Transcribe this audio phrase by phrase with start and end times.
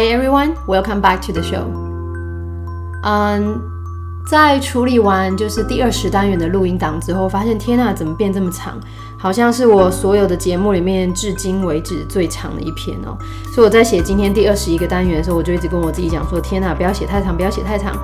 [0.00, 1.66] Hi everyone, welcome back to the show.
[3.02, 3.60] 嗯，
[4.26, 8.80] 在处理完就是第二十单元的录音档之后，发现天呐，怎么变这么长？
[9.18, 13.12] 好像是我所有的节目里面至今为止最长的一篇哦。
[13.54, 17.94] 所以我在写今天第二十一个单元的时候，我就一直跟我自己讲说：天呐，不要写太长，不要写太长。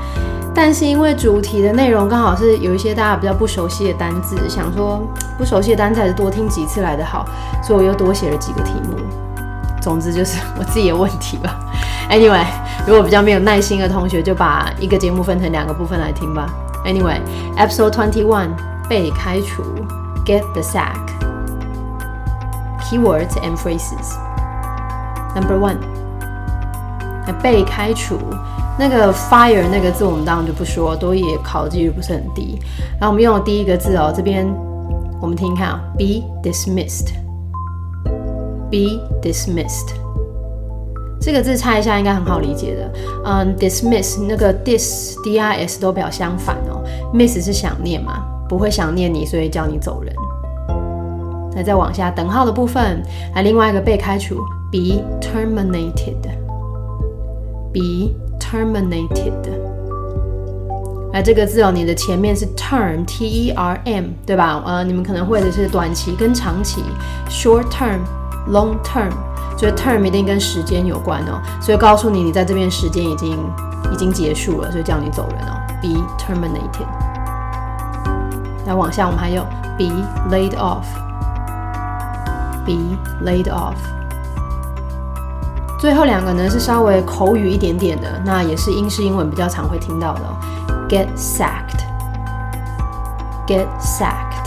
[0.55, 5.00] 但是因为主题的内容刚好是有一些大家比较不熟悉的单字，想说
[5.38, 7.27] 不熟悉的单字还是多听几次来的好，
[7.62, 8.98] 所以我又多写了几个题目。
[9.80, 11.58] 总之就是我自己的问题吧。
[12.10, 12.45] Anyway，
[12.87, 16.48] 如果比较没有耐心的同学，就把一个节目分成两个部分来听吧。
[16.84, 18.51] Anyway，Episode Twenty One
[18.88, 19.64] 被开除
[20.24, 24.14] ，Get the sack，Keywords and phrases。
[25.34, 25.78] Number one，
[27.42, 28.20] 被开除，
[28.78, 32.56] 那个 fire 那个字我们当然就不说，多也考的几率不是很低。
[33.00, 34.47] 然后我们用的第一个字哦，这边
[35.20, 37.08] 我们听看啊，be dismissed。
[38.70, 39.91] Be dismissed，
[41.27, 42.88] 这个字猜一下应该很好理解的。
[43.24, 46.80] 嗯，dismiss 那个 dis d i s 都表相反哦
[47.12, 50.14] ，miss 是想念嘛，不会想念你，所以叫你走人。
[51.52, 53.02] 那再往下等号的部分，
[53.34, 54.36] 来另外一个被开除
[54.70, 59.33] ，be terminated，be terminated。
[61.12, 64.62] 来这个字哦，你的前面是 term t e r m 对吧？
[64.64, 66.84] 呃，你们可能会的是短期跟长期
[67.28, 67.98] ，short term。
[68.48, 69.11] Long term，
[69.56, 73.38] 所以 term 一定跟时间有关哦，所以告诉你你在这边时间已经
[73.92, 76.86] 已经结束了，所以叫你走人哦，be terminated。
[78.66, 79.42] 来往下，我们还有
[79.78, 79.86] be
[80.30, 80.94] laid off，be
[83.24, 83.77] laid off。
[85.78, 90.22] 最后两个呢是稍微口语一点点的，那也是英式英文比较常会听到的
[90.88, 91.86] ，get sacked，get
[93.78, 94.46] sacked。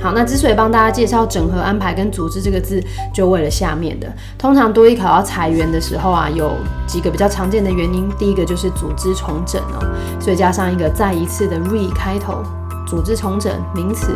[0.00, 2.82] 好，那之所以帮大家介绍整合安排跟组织这个字，
[3.12, 4.06] 就为了下面的。
[4.38, 6.52] 通常多一考要裁员的时候啊，有
[6.86, 8.08] 几个比较常见的原因。
[8.18, 9.84] 第一个就是组织重整哦，
[10.20, 12.42] 所以加上一个再一次的 re 开头，
[12.86, 14.12] 组织重整名词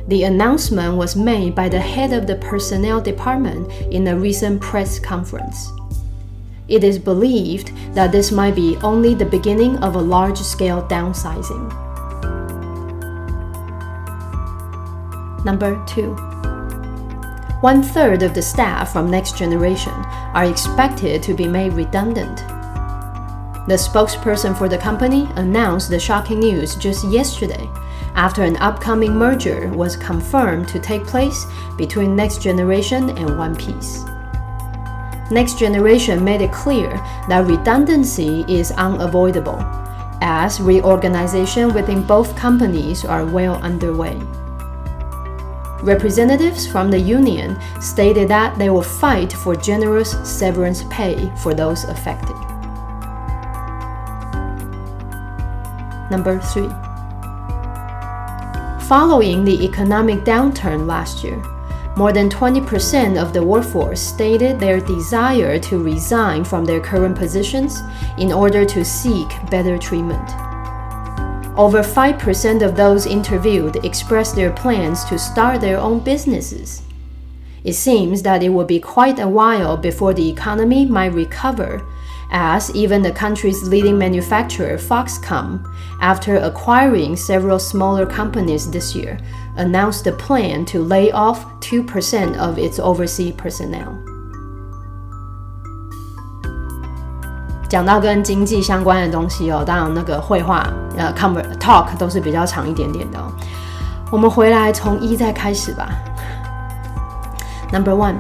[0.08, 4.98] The announcement was made by the head of the personnel department in a recent press
[4.98, 5.70] conference.
[6.66, 11.72] It is believed that this might be only the beginning of a large scale downsizing.
[15.44, 16.16] Number two.
[17.60, 19.92] One third of the staff from Next Generation
[20.34, 22.42] are expected to be made redundant
[23.66, 27.68] the spokesperson for the company announced the shocking news just yesterday
[28.14, 31.46] after an upcoming merger was confirmed to take place
[31.76, 34.04] between Next Generation and One Piece.
[35.30, 36.90] Next Generation made it clear
[37.28, 39.58] that redundancy is unavoidable,
[40.20, 44.20] as reorganization within both companies are well underway.
[45.82, 51.84] Representatives from the union stated that they will fight for generous severance pay for those
[51.84, 52.53] affected.
[56.14, 56.68] Number three.
[58.86, 61.42] Following the economic downturn last year,
[61.96, 67.80] more than 20% of the workforce stated their desire to resign from their current positions
[68.16, 70.22] in order to seek better treatment.
[71.58, 76.82] Over 5% of those interviewed expressed their plans to start their own businesses.
[77.64, 81.84] It seems that it will be quite a while before the economy might recover
[82.33, 85.59] as even the country's leading manufacturer Foxconn,
[85.99, 89.17] after acquiring several smaller companies this year,
[89.57, 93.95] announced a plan to lay off 2% of its overseas personnel.
[97.67, 100.67] 讲到跟经济相关的东西哦，当然那个绘画
[100.97, 103.31] 呃 conver talk 都是比较长一点点的哦。
[104.11, 105.89] 我们回来从一再开始吧。
[107.71, 108.15] Number one。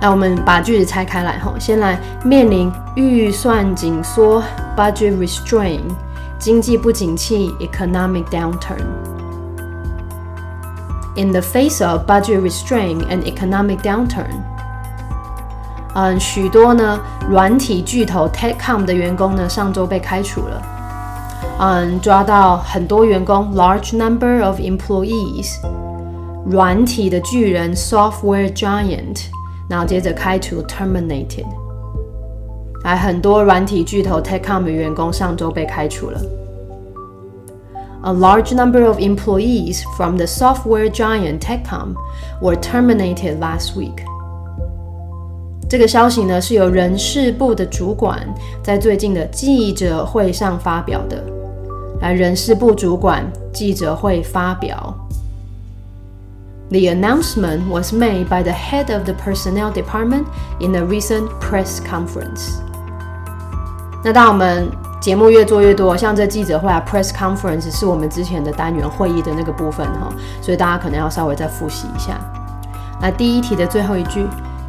[0.00, 4.42] 那我们把句子拆开来哈，先来面临预算紧缩
[4.76, 5.80] （budget restraint）、
[6.38, 8.84] 经济不景气 （economic downturn）。
[11.16, 14.42] In the face of budget restraint and economic downturn，
[15.94, 20.62] 嗯，许多呢软体巨头 TechCom 的员工呢上周被开除了，
[21.60, 25.54] 嗯，抓到很多员工 （large number of employees）。
[26.46, 29.26] 软体的巨人 （software giant）。
[29.68, 31.46] 然后接着开除 terminated，
[32.84, 36.20] 来很多软体巨头 TechCom 的员工上周被开除了。
[38.02, 41.94] A large number of employees from the software giant TechCom
[42.42, 44.04] were terminated last week。
[45.70, 48.22] 这个消息呢是由人事部的主管
[48.62, 51.24] 在最近的记者会上发表的。
[52.02, 54.83] 来，人事部主管记者会发表。
[56.70, 60.24] The announcement was made by the head of the personnel department
[60.60, 62.58] in a recent press conference.
[64.02, 64.68] 那当我们
[65.00, 70.08] 节目越做越多，像这记者会啊，press conference 是我们之前的单元会议的那个部分哈，
[70.40, 72.18] 所以大家可能要稍微再复习一下。
[73.00, 74.26] 那第一题的最后一句，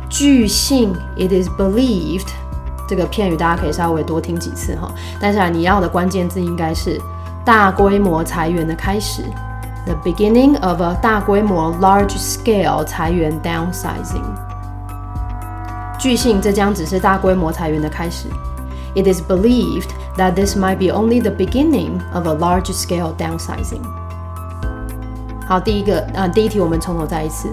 [0.09, 2.27] 据信 it is believed
[2.87, 7.01] 这个片语大家可以稍微多听几次哈，但是啊，你要的关键字应该是
[7.45, 9.23] 大规模裁员的开始。
[9.85, 14.23] The beginning of a 大规模 large scale 裁员 downsizing。
[15.99, 18.27] 据信，这将只是大规模裁员的开始。
[18.95, 23.81] It is believed that this might be only the beginning of a large scale downsizing。
[25.47, 27.49] 好，第一个，呃，第一题我们从头再一次。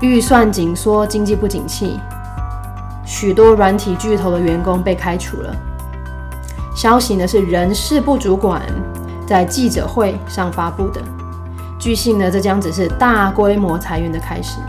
[0.00, 1.98] 预算紧缩，经济不景气，
[3.04, 5.54] 许多软体巨头的员工被开除了。
[6.74, 8.62] 消息呢是人事部主管
[9.27, 11.01] 在记者会上发布的。
[11.79, 14.59] 据信呢，这将只是大规模裁员的开始。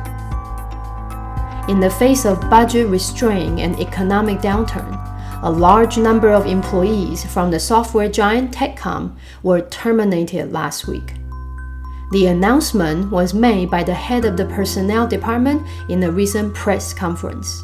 [1.69, 4.99] In the face of budget restraint and economic downturn,
[5.43, 9.11] a large number of employees from the software giant TechCom
[9.43, 11.15] were terminated last week.
[12.13, 16.93] The announcement was made by the head of the personnel department in a recent press
[16.93, 17.63] conference.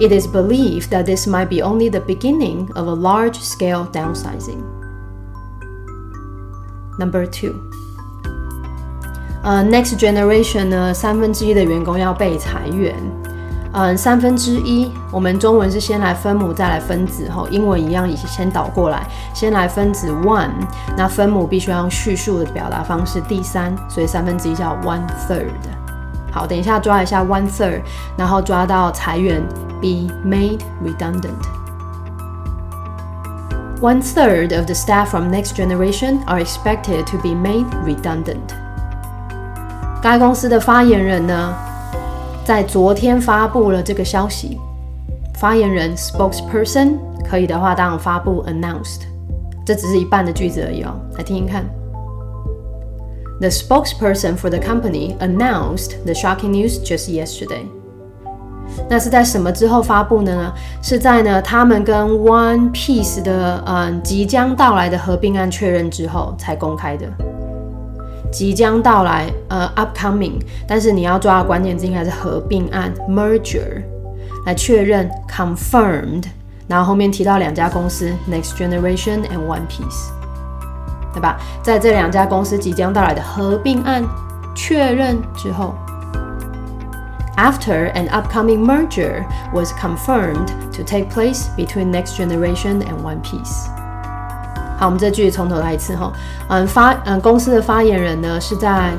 [0.00, 4.62] It is believed that this might be only the beginning of a large scale downsizing.
[6.99, 7.53] Number two.
[9.41, 12.93] 呃、，Next Generation 呢，三分之一的员工要被裁员。
[13.71, 20.49] 嗯，三分之一，我们中文是先来分母再来分子，吼，英文一样，先倒过来，先来分子 one，
[20.97, 25.51] 那分母必须要用叙述的表达方式，第三，所以三分之一叫 one third。
[26.31, 27.81] 好，等一下抓一下 one third，
[28.17, 29.41] 然后抓到裁员
[29.79, 31.45] be made redundant。
[33.80, 38.54] One third of the staff from next generation are expected to be made redundant。
[40.00, 41.54] 该公司的发言人呢？
[42.44, 44.58] 在昨天发布了这个消息，
[45.34, 46.98] 发言人 spokesperson
[47.28, 49.00] 可以的话，当然发布 announced，
[49.66, 50.94] 这只是一半的句子而已哦。
[51.16, 51.64] 来听听看，
[53.40, 57.66] The spokesperson for the company announced the shocking news just yesterday。
[58.87, 60.53] 那是在什么之后发布的呢？
[60.81, 67.07] 是在呢他们跟 One Piece 的嗯即将到来的合并案确认之后才公开的。
[68.31, 73.81] 即将到来，呃，upcoming，但是你要抓的关键字应该是合并案 merger
[74.45, 76.25] 来确认 confirmed，
[76.67, 80.11] 然后后面提到两家公司 Next Generation and One Piece，
[81.11, 81.39] 对吧？
[81.63, 84.03] 在这两家公司即将到来的合并案
[84.53, 85.73] 确认之后
[87.38, 93.68] ，after an upcoming merger was confirmed to take place between Next Generation and One Piece。
[94.78, 96.12] 好，我们这句从头来一次哈。
[96.48, 98.92] 嗯，发嗯公司的发言人呢是在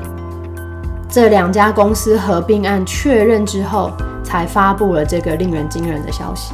[1.10, 3.92] 这两家公司合并案确认之后
[4.24, 6.54] 才发布了这个令人惊人的消息。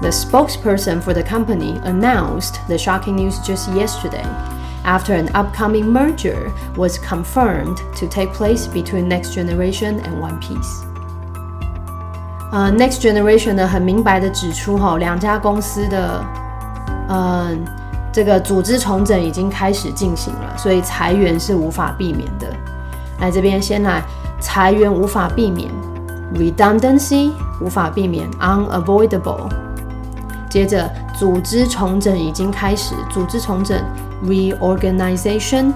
[0.00, 4.24] The spokesperson for the company announced the shocking news just yesterday
[4.83, 10.83] After an upcoming merger was confirmed to take place between Next Generation and One Piece.
[12.51, 16.23] 呃，Next Generation 呢很明白的指出哈，两家公司的
[17.09, 17.65] 嗯，
[18.11, 22.47] 这个组织重整已经开始进行了，所以裁员是无法避免的。
[23.19, 24.03] 来这边先来，
[24.39, 25.71] 裁员无法避免
[26.35, 29.49] ，redundancy 无法避免，unavoidable。
[30.53, 33.75] 接着，组织重整已经开始，组织重整
[34.23, 35.73] reorganization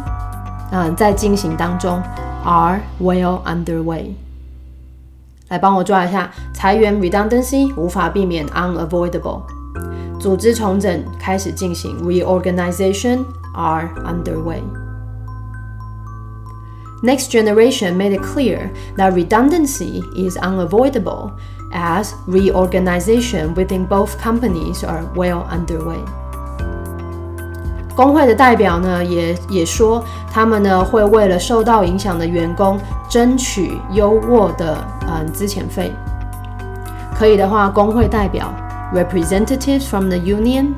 [0.71, 1.99] 嗯在进行当中
[2.45, 4.11] ，are well underway。
[5.47, 9.41] 来帮我抓一下，裁员 redundancy 无法避免，unavoidable。
[10.19, 14.61] 组织重整开始进行，reorganization are underway.
[17.01, 21.31] Next generation made it clear that redundancy is unavoidable
[21.77, 25.99] as reorganization within both companies are well underway.
[27.95, 35.91] 工会的代表呢，也也说，他们呢会为了受到影响的员工争取优渥的嗯资遣费。
[37.17, 38.53] 可以的话，工会代表
[38.93, 40.73] representatives from the union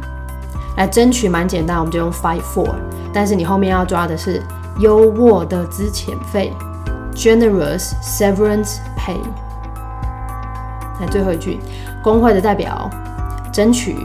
[0.77, 2.69] 来争取蛮简单，我们就用 fight for。
[3.13, 4.41] 但是你后面要抓的是
[4.79, 6.53] 优渥的资遣费
[7.13, 9.17] ，generous severance pay。
[10.99, 11.57] 来最后一句，
[12.03, 12.89] 工会的代表
[13.51, 13.95] 争取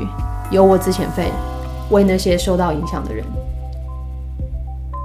[0.50, 1.32] 有我资遣费，
[1.90, 3.24] 为那些受到影响的人。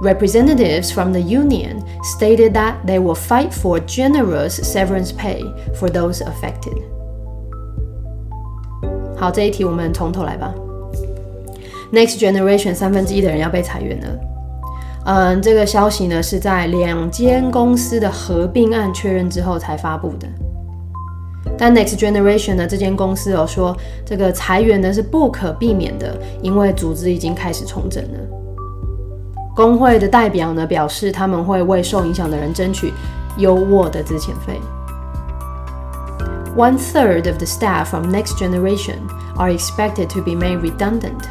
[0.02, 5.42] Representatives from the union stated that they will fight for generous severance pay
[5.74, 6.78] for those affected.
[9.16, 10.54] 好，这一题我们从头来吧。
[11.92, 14.06] Next generation 三分之一的人要被裁员了。
[15.04, 20.26] 嗯，这个消息呢是在两间公司的合并案确认之后才发布的。
[21.59, 28.19] 但 Next generation 呢这间公司有说，这个裁员呢是不可避免的，因为组织已经开始重整了。
[29.55, 32.91] 工会的代表呢表示，他们会为受影响的人争取
[33.37, 34.59] 优渥的资遣费。
[36.57, 38.99] One third of the staff from Next Generation
[39.37, 41.23] are expected to be made redundant.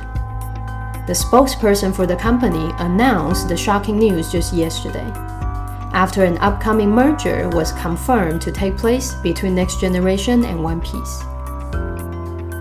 [1.06, 5.04] The spokesperson for the company announced the shocking news just yesterday,
[5.93, 11.23] after an upcoming merger was confirmed to take place between Next Generation and One Piece.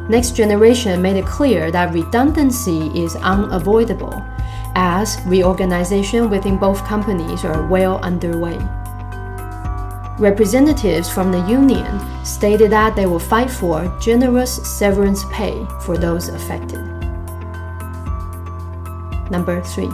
[0.09, 4.25] Next Generation made it clear that redundancy is unavoidable,
[4.75, 8.59] as reorganization within both companies are well underway.
[10.19, 16.29] Representatives from the union stated that they will fight for generous severance pay for those
[16.29, 16.85] affected.
[19.31, 19.91] Number three，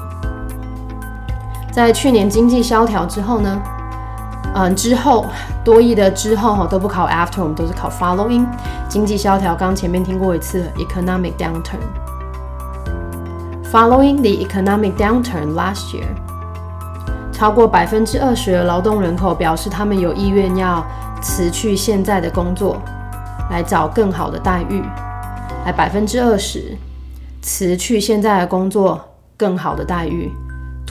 [1.74, 3.60] 在去年经济萧条之后呢，
[4.54, 5.26] 嗯，之后
[5.64, 8.46] 多义的之后哈都不考 after，我们都是考 following。
[8.88, 11.82] 经济萧条，刚前面听过一次 economic downturn。
[13.72, 16.06] Following the economic downturn last year，
[17.32, 20.80] 超过百分之二十的劳动人口表示他们有意愿要
[21.20, 22.80] 辞去现在的工作，
[23.50, 24.80] 来找更好的待遇。
[25.66, 26.78] 来百分之二十
[27.42, 29.00] 辞去现在的工作，
[29.36, 30.30] 更好的待遇。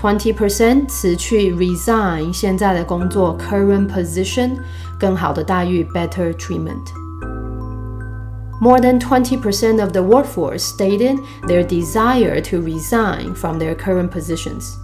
[0.03, 4.57] Twenty percent 辞去 resign 现在的工作 current position
[4.99, 6.93] 更好的待遇 better treatment.
[8.61, 14.75] More than 20% of the workforce stated their desire to resign from their current positions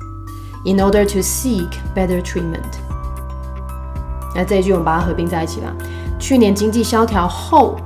[0.64, 2.78] in order to seek better treatment.
[4.34, 5.72] 那这一句我们把它合并在一起吧。
[6.18, 7.76] 去年经济萧条后，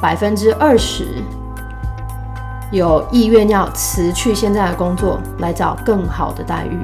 [0.00, 1.22] 百分之二十
[2.74, 6.78] 有意愿要辞去现在的工作，来找更好的待遇。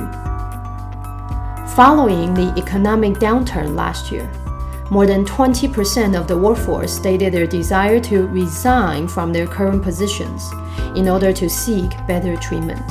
[1.76, 4.24] Following the economic downturn last year,
[4.90, 10.50] more than 20% of the workforce stated their desire to resign from their current positions
[10.94, 12.82] in order to seek better treatment.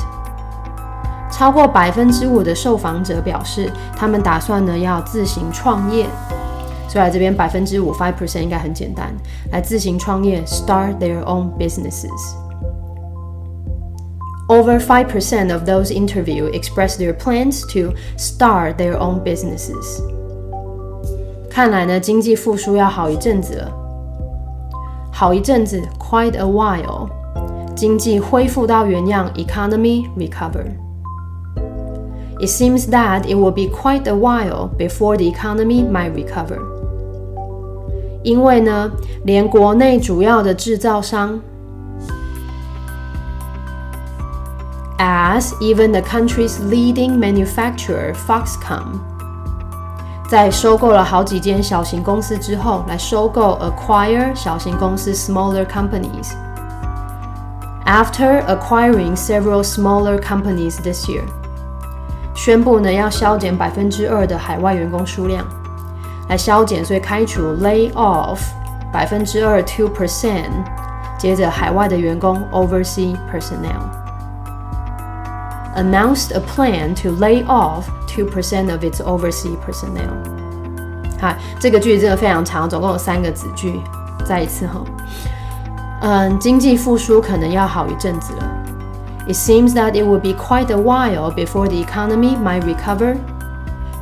[1.30, 6.06] 超过百分之五的受访者表示，他们打算呢要自行创业。
[6.88, 9.12] 所以来这边百分之五 five percent 应该很简单，
[9.50, 12.08] 来自行创业 start their own businesses。
[14.50, 20.00] over 5% of those interviewed expressed their plans to start their own businesses.
[21.50, 23.72] 看来呢，经济复苏要好一阵子了。
[25.10, 27.08] 好一阵子，quite a while，
[27.74, 36.58] 经济恢复到原样，economy recover。It seems that it will be quite a while before the economy might recover。
[38.22, 38.92] 因为呢，
[39.24, 41.40] 连国内主要的制造商
[45.00, 48.98] as even the country's leading manufacturer Foxconn，
[50.28, 61.22] 在收购了好几间小型公司之后，来收购 acquire 小型公司 smaller companies。After acquiring several smaller companies this year，
[62.34, 65.46] 宣布呢要削减百分之二的海外员工数量，
[66.28, 68.40] 来削减，所以开除 lay off
[68.92, 70.50] 百分之二 two percent，
[71.16, 73.99] 接着海外的员工 overseas personnel。
[75.74, 80.10] announced a plan to lay off 2% of its overseas personnel。
[81.20, 83.80] 好，这个句子真的非常长，总共有三个子句。
[84.24, 84.82] 再一次哈，
[86.00, 88.44] 嗯，经济复苏可能要好一阵子了。
[89.28, 93.16] It seems that it will be quite a while before the economy might recover。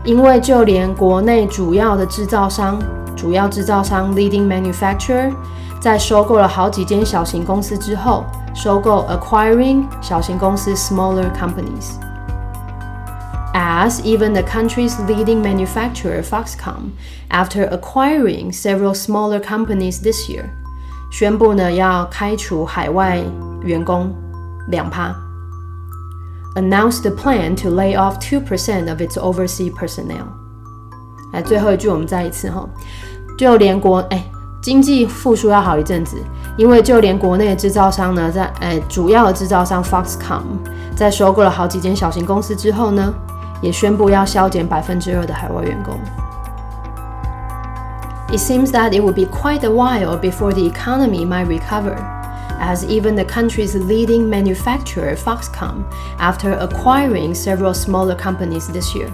[0.10, 2.80] 因为就连国内主要的制造商，
[3.16, 5.32] 主要制造商 leading manufacturer，
[5.80, 8.26] 在收购了好几间小型公司之后。
[8.56, 11.92] 收购 acquiring 小型公司 smaller companies.
[13.54, 16.90] As even the country's leading manufacturer Foxconn,
[17.30, 20.46] after acquiring several smaller companies this year,
[21.12, 23.20] 宣布呢要开除海外
[23.62, 24.12] 员工
[24.70, 25.29] 两趴。
[26.59, 30.27] Announced the plan to lay off two percent of its overseas personnel.
[31.33, 32.69] 来，最后一句我们再一次哈，
[33.39, 34.25] 就连国哎。
[34.63, 36.17] 经济复苏要好一阵子，
[36.57, 40.41] 因为就连国内的制造商呢，在诶主要的制造商 Foxconn
[40.97, 43.13] 在收购了好几间小型公司之后呢，
[43.61, 45.99] 也宣布要削减百分之二的海外员工。
[48.31, 51.99] It seems that it will be quite a while before the economy might recover,
[52.61, 55.85] as even the country's leading manufacturer Foxconn,
[56.19, 59.09] after acquiring several smaller companies this year,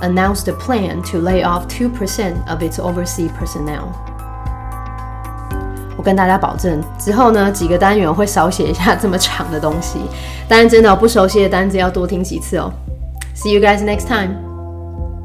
[0.00, 3.88] announced a plan to lay off 2% of its overseas personnel.
[5.96, 10.00] 我跟大家保证，之后呢几个单元会少写一下这么长的东西，
[10.48, 12.72] 但是真的不熟悉的单词要多听几次哦。
[13.34, 14.45] See you guys next time.